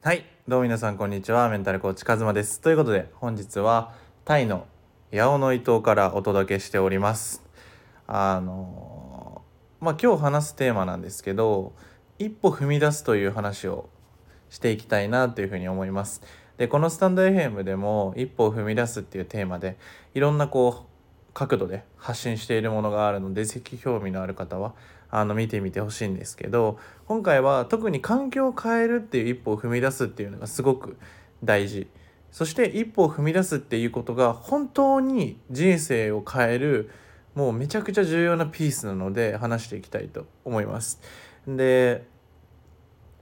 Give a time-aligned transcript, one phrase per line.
[0.00, 0.24] はい。
[0.46, 1.48] どうも皆さんこんにちは。
[1.48, 2.60] メンタルコーチカズマです。
[2.60, 3.92] ということで本日は
[4.24, 4.68] タイの
[5.12, 7.42] 八尾の伊東からお届けしております。
[8.06, 9.42] あの
[9.80, 11.72] まあ今日話すテーマなんですけど
[12.20, 13.88] 一歩踏み出すという話を
[14.50, 16.22] していきたいなというふうに思います。
[16.58, 19.78] でこのスタンド FM でも一歩を踏み出すっていうテーマで
[20.14, 24.74] いろんなこう角度で発信しているものがあるので是非興味のある方は
[25.10, 30.98] あの見てみてほしいんですけど今回は特に環境を変えるっていう一歩を踏み出すっていうのがすごく
[31.42, 31.88] 大事
[32.30, 36.90] そして一歩を踏み出すっていうことが本当に人生を変える
[37.34, 41.00] もうめちゃくちゃ重要なピースなので話していきたいと思います。
[41.46, 42.06] で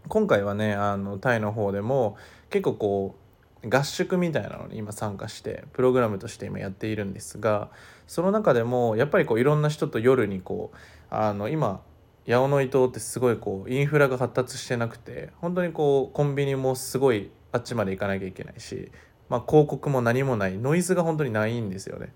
[0.09, 2.17] 今回はねあのタイの方でも
[2.51, 3.17] 結構こ
[3.63, 7.71] う合宿みたいなのに今参加してプログラムとして今やっているんですが
[8.07, 10.77] その中でもやっぱりこういろんな人と夜にこう
[11.11, 11.83] あの今
[12.27, 18.91] 八尾の伊東ってすごいこうインフラが発達してなくて本当にこうコンビニもすごいあっちまで行かなきゃいけないし、
[19.29, 22.13] まあ、広告も何もないノイズが本当にないんですよね。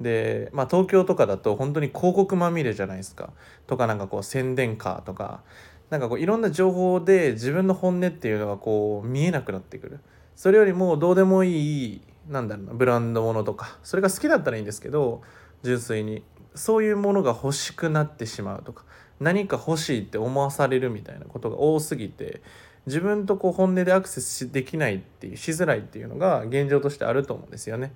[0.00, 3.32] で、まあ、東京とかだと本当に広告まみれじゃないですか
[3.66, 5.42] とかなんかこう宣伝カーとか
[5.90, 10.00] なんかこういろんな情報で自分の本音っていうのがこう見えなくなってくる。
[10.36, 15.22] それよりもどうでもいいなんだろうなブランドものとかそれが好きだったらいいんですけど
[15.62, 16.22] 純粋に
[16.54, 18.84] そういうものが欲しくなってしまうとか
[19.20, 22.42] 何か欲しいって思わされるみたいなことが多すぎて
[22.86, 27.92] 自分とこう本音でアクセスできないっていうしづらいっていうのが現状としてあると思うんですよね。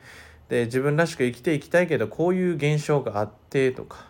[0.48, 4.06] で自分らしく生きていきたいけどこういう現象があってとか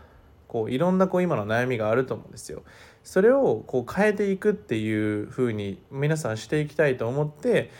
[0.49, 2.63] こういろんなこう今の悩みがあると思うんですよ。
[3.05, 7.71] それをこう変えていくっていう風に皆さんしていきたいと思って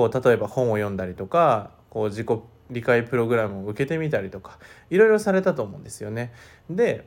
[0.00, 2.28] こう例えば本を読んだりとかこう自己
[2.70, 6.32] 理解プログラムを受けてみたりとかいろいろされたと思うんですよね。
[6.70, 7.06] で、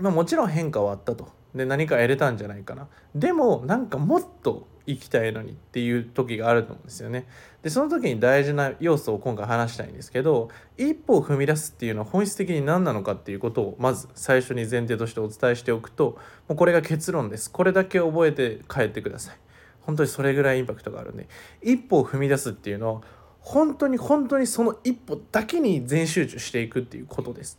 [0.00, 1.28] まあ、もちろん変化はあったと。
[1.54, 2.88] で何か得れたんじゃないかな。
[3.14, 7.28] でもなんかもっと生きたいのにっていう時があると思うんですよね。
[7.62, 17.48] でその時に大事な要素を今回話したいんですけど一歩を踏み出すっていうのは本質的に何なのかっていうことをまず最初に前提としてお伝えしておくともうこれが結論です。
[17.48, 19.36] これだけ覚えて帰ってください。
[19.82, 21.28] 本当にそれぐらいインパクトがあるんで
[21.62, 23.00] 一歩を踏み出すっていうのは
[23.40, 27.58] 本当に本当にその一歩だけに全集中していくっていうことです。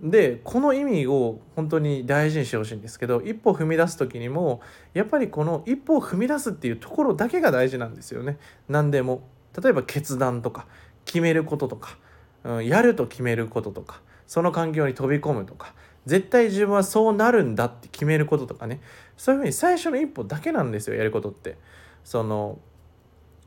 [0.00, 4.60] でこの意味を本当に大事にしてほしいんですけど一歩踏み出す時にも
[4.94, 8.38] やっぱりこの一歩を踏み出すっていうところだけが大事なんですよね。
[8.68, 9.22] 何でも。
[9.60, 10.66] 例えば決断とか
[11.04, 11.96] 決めることとか、
[12.44, 15.74] うん、やると決めることとかその環境に飛び込むとか
[16.08, 18.80] 絶対自分はそうなるんだって決めることとかね。
[19.18, 21.58] そういうふうに最初の一歩だけなんですよやることって。
[22.02, 22.58] その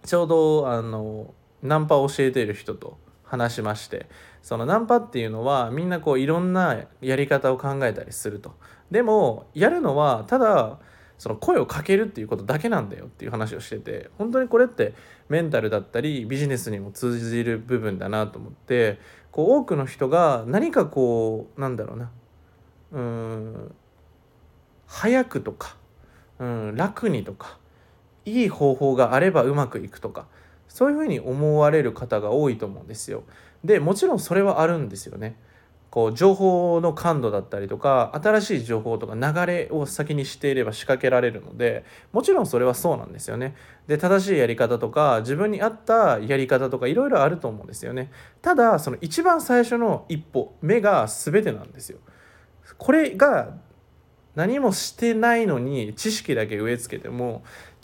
[0.06, 1.34] ちょうどあの
[1.64, 4.08] ナンパを教えている人と話しまして。
[4.44, 8.54] そのナンパっていうのはみんなこういろんなやり方を考えたりすると。
[8.92, 10.78] でもやるのはただ
[11.18, 14.12] その声をかけるっていうことだけなんだよっていう話をしてて。
[14.20, 14.94] 本当にこれって
[15.30, 19.00] メンタルだったりビジネスにも通じる部分だなと思って。
[19.32, 22.12] こう多くの人が何かこうなんだろうな。
[22.92, 23.76] うん
[24.88, 25.78] 早くとか、
[26.40, 27.58] うん、楽にとか
[28.26, 30.26] いい方法があればうまくいくとか
[30.68, 33.24] そういうふうに思われる方が多いと思うんですよ。
[33.64, 35.36] でもちろんそれはあるんですよね。
[35.90, 43.56] こう情報の感度だったりとか新しい情報とか流れを先に知っていれば仕掛けられるのでもちろんそれはそうなんですよね。
[43.88, 48.10] で正しいやり方とか自分に合ったやり方とかいろいろあると思うんですよね。
[48.42, 52.00] ただその一番最初の一歩目が全てなんですよ。
[52.78, 53.54] これが
[54.36, 57.44] 何もしてないのに知識だけ植え付けても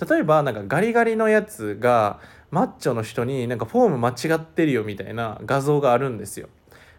[0.09, 2.20] 例えばなんかガリガリのやつが
[2.52, 6.48] マッチョの人になんかフォーム間違ってるよみたいな画像があるんですよ。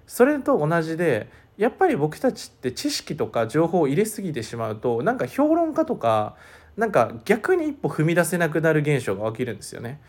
[0.06, 6.36] それと同じでやっぱり僕たちって知識とか情報を入れすぎてしまうとなんか評論家とか
[6.76, 10.00] なんか逆に一歩踏み出せなくなる現象が起きるんですよね。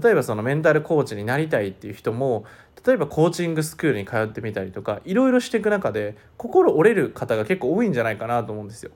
[0.00, 2.44] 例えばそのメンタルコーチになりたいっていう人も
[2.86, 8.92] 例えばコーチングスクールに通ってみたりとかいろいろしていく中で心折れる方が結構多いんじゃないかなと思うんですよ。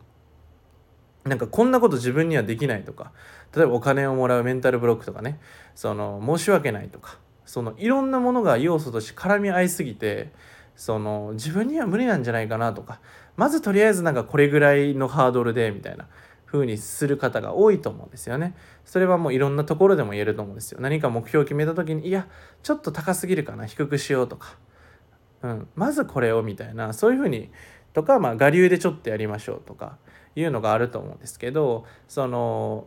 [1.24, 3.12] なんかこんなこと自分にはできないとか
[3.54, 5.38] 例えばお金をもらうメンタルブロックとかね
[5.74, 10.32] その申し訳ないとかそのいろんなものが要素として絡み合いすぎて
[10.76, 13.00] その自分には無理なんじゃないかなとか
[13.36, 16.06] まずとりあえずなんかこれぐらいのハードルでみたいな
[16.50, 18.54] 風にする方が多いと思うんですよね。
[18.84, 20.80] それはもういろんなところでも言えると思うんですよ。
[20.80, 22.26] 何か目標を決めた時にいや
[22.62, 24.56] ちょっと高すぎるかな低くしようとか、
[25.42, 27.50] うん、まずこれをみたいなそういう風に
[27.92, 29.98] とか、まあ、我流でちょっとやりましょうとか
[30.34, 32.86] いうのがあると思うんですけどその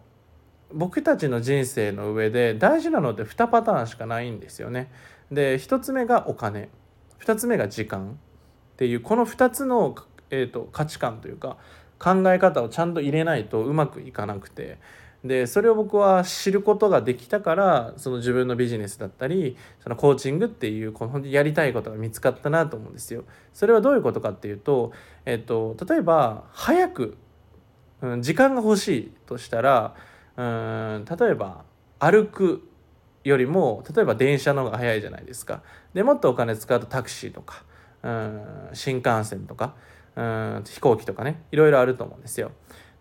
[0.73, 4.91] 僕たちの人生の上で大事なのって2パターンしかないんですよね。
[5.31, 6.69] で1つ目がお金
[7.19, 8.19] 2つ目が時間
[8.73, 9.95] っていうこの2つの、
[10.29, 11.57] えーと、価値観というか
[11.99, 14.77] 考え方をちゃんと入れないとうまくいかなくて
[15.23, 23.23] でそれを僕は知ることができたからその自分のビジネスだったりそのコーチングっていうこのやりたいことが見つかったなと思うんですよ。
[23.53, 24.91] それはどういうことかっていうと、
[25.25, 27.17] えっと、例えば早く、
[28.01, 29.95] うん、時間が欲しいとしたら
[30.35, 31.63] うん例えば
[31.99, 32.67] 歩く
[33.23, 35.61] よりも例えば電車の方が早いじゃないですか。
[35.93, 37.63] でもっとお金使うとタクシーとか
[38.03, 39.75] うん新幹線とか
[40.15, 42.51] うん飛行機とかねいろいろあると思うんですよ。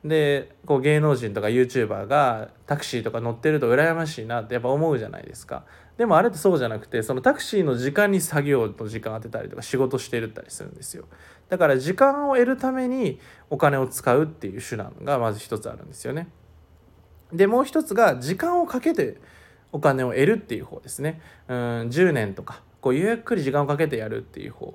[0.04, 5.64] でこう芸能人とか YouTuber がタクシーとか乗ってると羨ましいなってやっぱ思うじゃないですか。
[5.96, 11.04] でもあれってそうじゃなくてそのタクシーの時間に作業の時間当てたりとか仕事してるったりするんですよ。
[11.48, 13.20] だから時間を得るために
[13.50, 16.28] お金を使うっていう手段がまず一つあるんですよね。
[17.32, 19.18] でもう一つが時間をかけて
[19.70, 21.20] お金を得るっていう方ですね。
[21.46, 21.56] うん
[21.90, 24.74] 10年とかこうゆっくり時間をかけてやるっていう方。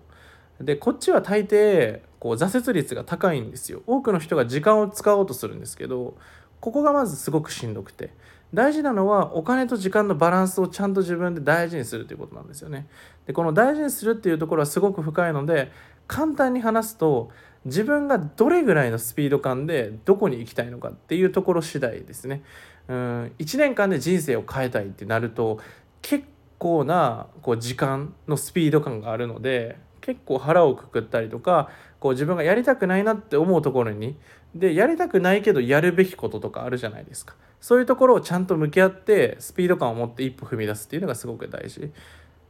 [0.61, 3.81] でこっちは大抵こう挫折率が高いんですよ。
[3.85, 6.17] 多くの人が時間を使おうとするんですけど
[6.59, 8.11] ここがまずすごくしんどくて。
[8.53, 12.87] 大事なのはお金と時間のバランスをちゃんと自分で大事にするということなんですよね。
[13.25, 15.71] でこの大事にするっていうところはすごく深いので
[16.07, 17.29] 簡単に話すと
[17.65, 22.41] 自分がどれぐらいのスピード感でどこに行きたいのかっていうところ次第ですね。
[22.87, 25.59] うん1年間で人生を変えたいってなると
[26.01, 26.25] 結
[26.57, 29.77] 構なこう時間のスピード感があるので
[30.07, 31.69] 結構腹をくくったりとか
[31.99, 34.15] こう自分がやりたくないなって思うところに
[34.55, 37.35] でやりたくないけどやるべきこととかあるじゃないですか。
[37.59, 41.91] そういうところをちゃんと向き合ってスピード感を持って一歩踏み出すっていうのがすごく大事。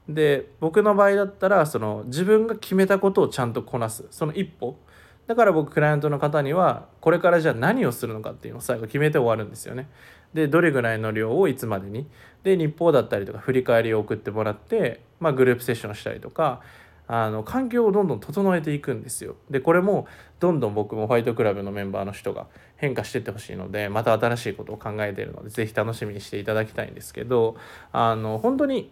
[0.08, 4.06] で僕の場合だったらその自分が決めたことをちゃんとこなす。
[4.12, 4.78] その一歩。
[5.26, 9.90] だから僕クライアントの方にはこれからじゃあ何をするのかっていうのを最後決めて終わるんですよね。
[10.36, 12.08] でどれぐらいの量をいつまでに。
[12.44, 16.62] で日報だったりとか振り返りを送ってもらって、まあ、グループセッションしたりとか
[17.08, 19.36] あの環境をどんどん整えていくんですよ。
[19.50, 20.08] でこれも
[20.40, 27.56] どんどん僕もファイトクラブのメンバーの人が変化してってほしいのでまた新しいことを考えているので是非楽しみにしていただきたいんですけど
[27.92, 28.92] あの本当に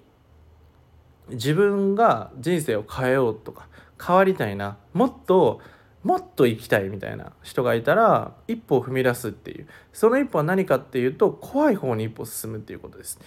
[1.29, 3.67] 自分が人生を変えようとか
[4.03, 5.62] 変わりたいなもっと
[6.03, 13.19] もっと生きたいみたいな人がいたら一歩を踏み出すっていうその一歩は何かっていうと怖い方に一歩進むっていうことです。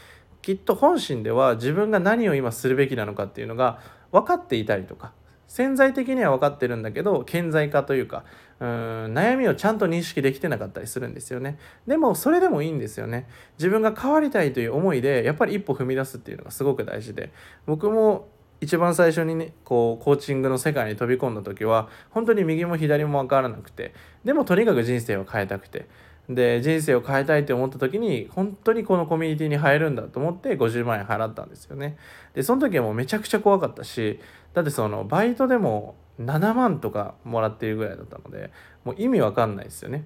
[0.43, 3.81] きっと本心では自分が何を今するべきなのかっていうのが
[4.13, 5.13] 分かっていたりとか
[5.47, 8.25] 潜在的には分かってるんだけど顕在化というか
[8.61, 8.69] うん
[9.15, 11.59] 悩みをちゃんと認識できてなかったりするんですよね。
[11.87, 13.29] でもそれでもいいんですよね。
[13.57, 17.33] 自分が変わりたいという思いでやっぱり一歩踏み出すっていうのがすごく大事で。
[17.67, 18.29] 僕も
[18.61, 23.95] 一番最初にねこうコーチングの世界に飛び込んだ時は本当に右も左も分からなくて
[24.25, 25.87] でもとにかく人生を変えたくて
[26.29, 31.97] で人生を変えたいって思った時に本当にこのコミュニティに入るんだと思って50万円払ったんですよね。
[32.35, 34.21] でその時はもうめちゃくちゃ怖かったし
[34.53, 38.51] だってそのバイトでも7万とかもらっているぐらいだったので
[38.85, 40.05] もう意味わかんないですよね。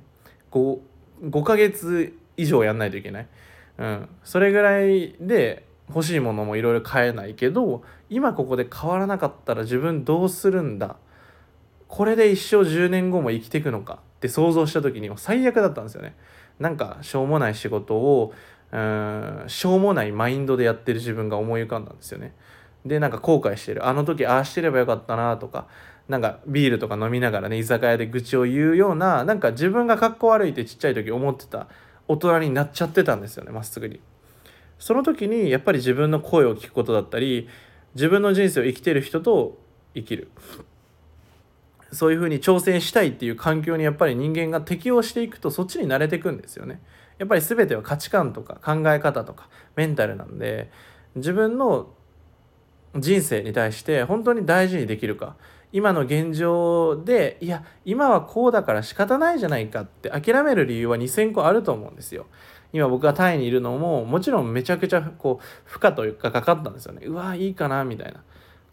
[0.52, 0.78] 5,
[1.24, 3.28] 5ヶ月以上やんないといけない、
[3.78, 10.96] うん、それぐらいで欲しいものもいろいろ買えないけど今ここで変わらなかったら自分どうするんだ？
[11.88, 14.00] これで一生10年後も生きていくのか？
[14.22, 16.14] って想像した時に最悪だったんですよね。
[16.60, 18.32] なんかしょうもない仕事を
[18.70, 22.34] うんしょうもないマインドでやってる自分が思い浮かんだんですよね。
[22.86, 25.66] でなんか後悔してるあの時ああしてればよかったなとか
[26.08, 31.66] なんかビールとか飲みながらね居酒屋で愚痴を言うようななんか自分がかっこ悪いってちっちゃい時思ってた
[32.06, 34.00] 大人になっちゃってたんですよねまっすぐに。
[34.78, 37.48] その時にやっぱり自分の声を聞くことだったり
[37.94, 39.58] 自分の人生を生きてる人と
[39.94, 40.30] 生きる
[41.92, 46.80] そういうふうに挑戦したいっていう環境にやっぱり人間が適応していくとそっちに慣れていくんですよね。
[47.18, 50.70] やっぱり全ては価値観とか考え方とかメンタルなんで
[51.14, 51.90] 自分の
[52.96, 55.36] 人生に対して本当に大事にできるか
[55.72, 62.26] 今の現状でいや今はこうだから仕方ないじゃないかって諦める理由は2,000個あると思うんですよ。
[62.72, 67.06] 今僕がタイにいるのももちろんめちゃくちゃこう負荷というかかかったんですよね。
[67.06, 68.22] うわいいかなみたいな。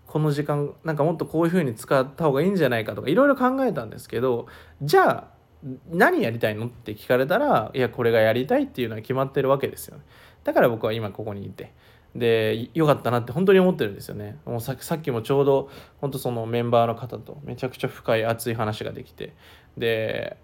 [0.10, 4.48] この時間なんかもっとこういう風に使った方がいいんじゃないかとかいろいろ考えたんですけど
[4.82, 5.28] じゃあ
[5.92, 10.04] 何やりたいのって聞かれたらいやこれがやりたいっていうのは決まってるわけですよね。
[10.44, 11.74] だから僕は今ここにいて
[12.16, 14.40] でよかったなって本当に思ってるんですよね。
[14.46, 15.70] もうさっきもちょうど
[16.02, 19.36] 本当そのメンバーの方とめちゃくちゃ深い熱い話ができて
[19.78, 20.38] で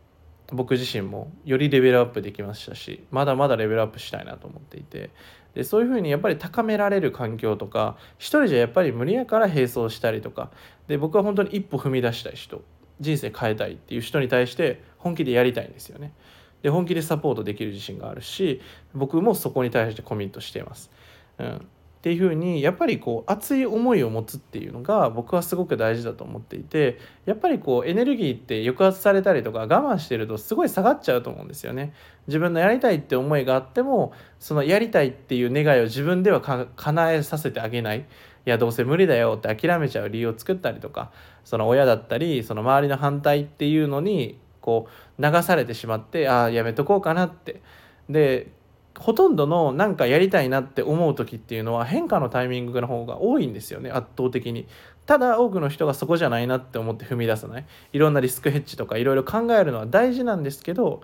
[0.52, 5.10] 僕自身もよりレベルアップできましたしまだまだレベルアップしたいなと思っていて
[5.56, 10.52] でそういうふうにやっぱり高められる環境とか一人じゃやっぱり無理やから並走したりとか
[10.88, 12.62] で僕は本当に一歩踏み出したい人
[13.00, 16.14] 人生変えたいっていう人に対して本気でやりたいんですよね。
[16.62, 18.62] で本気でサポートできる自信があるし
[18.94, 20.92] 僕もそこに対してコミットしています。
[21.38, 21.68] うん、
[22.06, 31.96] っていうふうにやっぱりこう熱い思いを持つっていうのが僕はすごく大事だと思っていてやっぱりこうエネルギーって抑圧されたりとか我慢してるとすごい下がっちゃうと思うんですよね。
[32.28, 38.02] 自分のやりたいって思いがあってもそのやりたいっていう願いを自分では叶えさせてあげない。
[38.02, 38.04] い
[38.46, 41.10] やどうせ無理だよって諦めちゃう理由を作ったりとか
[41.44, 47.64] その親だったりその周りの反対っていうのにこう流されてしまってああやめとこうかなって
[48.08, 48.52] で
[48.98, 54.68] ほとんどのなんかやりたいなって思う時っていうのは変化のタイミングの方が多いんですよね圧倒的に。
[55.06, 61.02] ただ多くの人がそこじゃないなって思って踏み出さないいろんなリスクヘッジとかいろいろ考えるのは大事なんですけど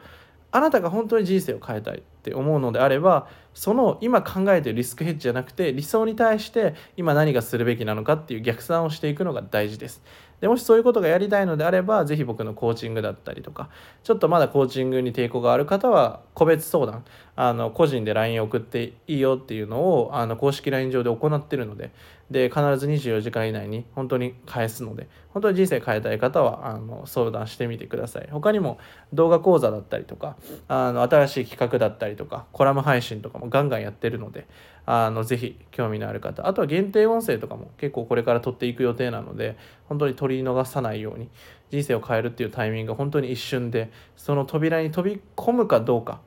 [0.52, 10.02] あなたが本当に人生を変えたいって思うのであればその今考えてるリスクヘッジじゃなくて理想に対して今何がするべきなのかっていう逆算をしていくのが大事です。
[10.42, 13.70] でもしそういうことがやりたいのであれば是非僕のコーチングだったりとか
[14.04, 17.06] ちょっとまだコーチングに抵抗がある方は個別相談
[17.36, 21.92] あの個人で LINE 送っていいよっていうのをあの公式 LINE 上で行ってるので
[22.32, 28.30] で必ず24時間以内に本当に返すので本当に人生変えたい方はあの相談してみてください。
[28.32, 28.80] 他にも
[29.14, 34.48] 動画講座だったりとかあの新しい企画だったりとかコラム配信とかもガンガンやってるので
[34.86, 39.58] あのぜひ興味のある方あとは限定音声とかも結構これから撮っていく予定なので
[39.88, 41.30] 本当に取り逃さないように
[41.70, 46.20] 人生を変えるっていうタイミングが本当に一瞬でその扉に飛び込むかどうか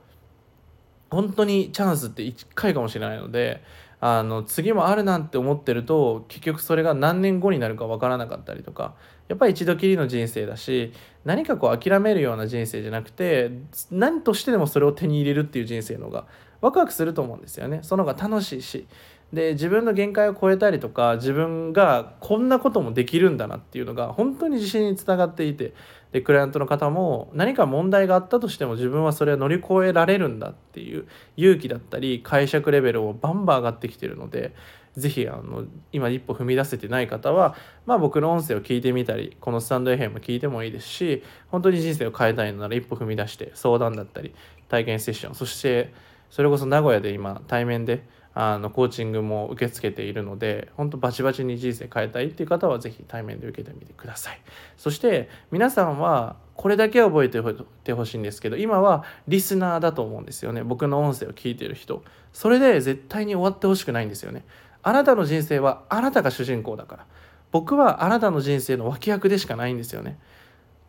[1.11, 3.63] 本当にチャンスって1回かもしれないので
[4.01, 8.95] あの次もあるなんて思ってると結局それが何年後になるか分からなかったりとか
[9.27, 13.51] やっぱり一度きりの人生だし何かこう諦めるような人生じゃなくて
[13.91, 16.25] 何としてでもそれを手に入れるっていう人生の方が
[16.61, 17.79] ワクワクすると思うんですよね。
[17.83, 18.87] その方が楽しいし。
[19.33, 25.73] で自分の限界を超えたりとか自分がこんなこともできるんだなっていうのが本当に自信につながっていて
[26.11, 34.53] でクライアントの方も何か問題があったとしても自分はそれを乗り越えられるんだっていう勇気だったり解釈レベルをバンバン上がってきてるので
[34.97, 44.33] 是非あの今一歩踏み出せてない方は、まあ、僕の音声を聞いてみたりこのスタンド FM 聞いてもいいですし本当に人生を変えたいのなら一歩踏み出して相談だったり
[44.69, 45.93] 体験セッションそして
[46.29, 48.03] それこそ名古屋で今対面で
[48.37, 54.41] あのコーチングも受け付けているので本当バチバチに人生変えたいっていう方は是非対面で受けてみてください。
[54.75, 57.41] そして皆さんはこれだけ覚えて
[57.85, 60.63] てほしいんですけど今はリスナーだと思うんですよね。
[60.63, 62.03] 僕の音声を聞いてる人。
[62.33, 64.43] それで絶対に終わってほしくないんですよね。
[64.87, 67.05] あなたの人生はあなたが主人公だから。
[67.51, 70.19] 僕はあなたの人生の脇役でしかないんですよね。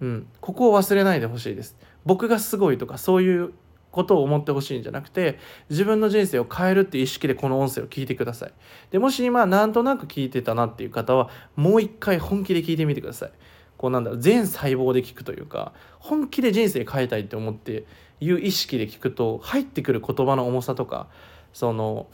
[0.00, 0.28] うん。
[0.42, 1.76] ここを忘れないでほしいです。
[2.04, 3.54] 僕がすごいとかそういう
[3.90, 5.38] ことを思ってほしいんじゃなくて
[5.70, 8.52] 自分の人生を変えるっていう意識でこの音声を聞いてください。
[8.90, 13.32] でもし今なんとなく聞いてたなっていう方はもう一回本気で聞いてみてください。
[13.78, 17.84] こうなんだろう全細胞で聞くというか本気で人生変えたいって思って
[18.20, 21.08] いう意識で聞くと入ってくる言葉の重さとか
[21.52, 22.06] その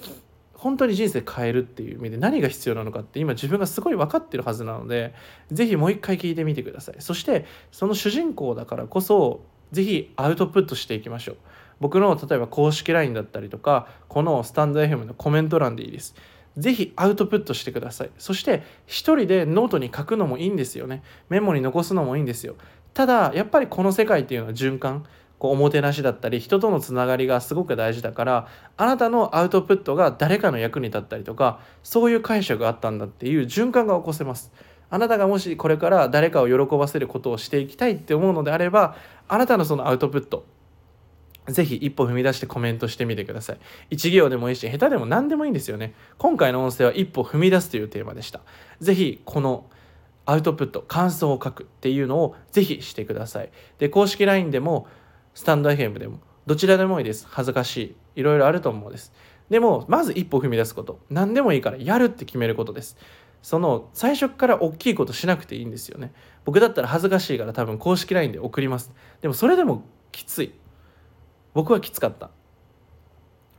[0.62, 5.12] 本当に人生変えるっていう意味で何が必要なのかって今自分がすごい分かってるはずなので
[5.50, 6.94] 是非もう一回聞いてみてください。
[7.00, 9.40] そしてその主人公だからこそ
[9.72, 11.36] 是非アウトプットしていきましょう。
[11.80, 16.14] 僕の例えば公式 LINE だったりとかこのスタンド FM のコメント欄でいいです。
[16.56, 18.10] 是非アウトプットしてください。
[18.18, 21.02] そして一人でノートに書くのもいいんですよね。
[21.28, 22.54] メモに残すのもいいんですよ。
[22.94, 25.04] ただやっぱりこの世界っていうのは循環。
[25.42, 28.46] こうおもてなしだったり人とのつながりがすごく大事だから
[28.76, 34.52] あなたのアウトプットが誰かの役に立ったりとかそういう解釈があったんだっていう循環が起こせます
[34.88, 38.94] あなたがもしこれから誰かを喜ばせることをしていきたいって思うのであれば
[39.26, 40.46] あなたのそのアウトプット
[41.48, 43.58] ぜひ一歩踏み出してコメントしてみてください。
[43.90, 45.92] 一行でもいいし、下手でも何でもいいんですよね。
[46.16, 48.42] 今回の音声は一歩踏み出すというテーマでした。
[48.78, 49.66] ぜひこの
[50.24, 53.50] アウトプット、感想を書くっていうのをぜひしてください。
[53.78, 54.86] で、公式 LINE でも、
[55.34, 57.26] スタンド FM でも、どちらでもいいです。
[57.30, 57.76] 恥ずかし
[58.16, 58.20] い。
[58.20, 59.12] いろいろあると思うんです。
[59.50, 61.00] でも、まず一歩踏み出すこと。
[61.10, 62.96] 何でもいいからやるって決めることです。
[63.42, 66.12] その最初から大きいことしなくていいんですよね。
[66.44, 68.92] 僕だったら恥ずかしいから多分公式 LINE で送ります。
[69.20, 70.54] でもそれでもきつい。
[71.54, 72.30] 僕はきつかった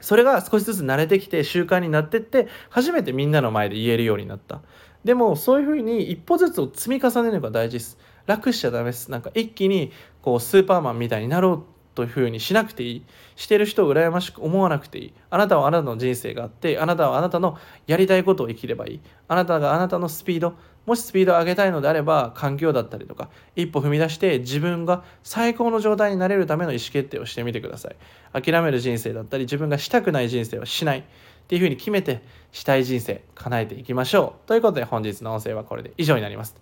[0.02, 4.62] それが少しずつ慣れてきて習慣になってって初めてみんなの前で言えるようになった
[5.04, 9.12] でもそういうふうに一歩ずつを積み重ねるのが大事です楽しちゃダメです。
[9.12, 11.64] なんか一気にこうスーパーマンみたいになろう
[11.96, 13.06] というふうにしなくていい。
[13.36, 15.14] してる人を羨ましく思わなくていい。
[15.30, 19.00] あなたはあなたの人生があってあなたはあなたのやりたいことを生きればいい。
[19.28, 28.42] あなたがあなたのスピードもしスピードを上げたいのであれば環境だったりとか一歩踏み出して自分が最高の状態になれるための意思決定をしてみてください。
[28.42, 31.04] 諦める人生だったり自分がしたくない人生はしない。
[31.44, 34.48] っていうふうに決めてしたい人生叶えていきましょう。
[34.48, 36.56] ということで本日の音声はこれで以上になります。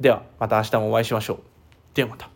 [0.00, 1.38] ではまた明日もお会いしましょう。
[1.94, 2.33] ではまた。